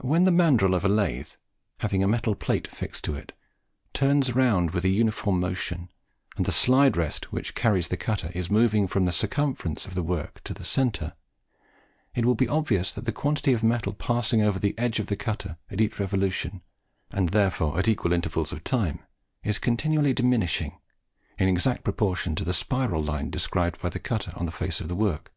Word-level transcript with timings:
When 0.00 0.24
the 0.24 0.32
mandrill 0.32 0.74
of 0.74 0.84
a 0.84 0.88
lathe, 0.88 1.34
having 1.78 2.02
a 2.02 2.08
metal 2.08 2.34
plate 2.34 2.66
fixed 2.66 3.04
to 3.04 3.14
it, 3.14 3.30
turns 3.94 4.34
round 4.34 4.72
with 4.72 4.82
a 4.84 4.88
uniform 4.88 5.38
motion, 5.38 5.88
and 6.36 6.44
the 6.44 6.50
slide 6.50 6.96
rest 6.96 7.30
which 7.30 7.54
carries 7.54 7.86
the 7.86 7.96
cutter 7.96 8.32
is 8.34 8.50
moving 8.50 8.88
from 8.88 9.04
the 9.04 9.12
circumference 9.12 9.86
of 9.86 9.94
the 9.94 10.02
work 10.02 10.42
to 10.42 10.52
the 10.52 10.64
centre, 10.64 11.12
it 12.12 12.24
will 12.24 12.34
be 12.34 12.48
obvious 12.48 12.90
that 12.92 13.04
the 13.04 13.12
quantity 13.12 13.52
of 13.52 13.62
metal 13.62 13.92
passing 13.92 14.42
over 14.42 14.58
the 14.58 14.76
edge 14.76 14.98
of 14.98 15.06
the 15.06 15.14
cutter 15.14 15.56
at 15.70 15.80
each 15.80 16.00
revolution, 16.00 16.60
and 17.12 17.28
therefore 17.28 17.78
at 17.78 17.86
equal 17.86 18.12
intervals 18.12 18.52
of 18.52 18.64
time, 18.64 18.98
is 19.44 19.60
continually 19.60 20.12
diminishing, 20.12 20.80
in 21.38 21.48
exact 21.48 21.84
proportion 21.84 22.34
to 22.34 22.42
the 22.42 22.52
spiral 22.52 23.00
line 23.00 23.30
described 23.30 23.80
by 23.80 23.88
the 23.88 24.00
cutter 24.00 24.32
on 24.34 24.44
the 24.44 24.50
face 24.50 24.80
of 24.80 24.88
the 24.88 24.96
work. 24.96 25.32